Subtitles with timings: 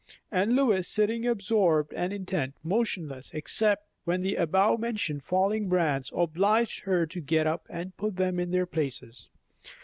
[0.31, 6.85] And Lois sitting absorbed and intent, motionless, except when the above mentioned falling brands obliged
[6.85, 9.29] her to get up and put them in their places.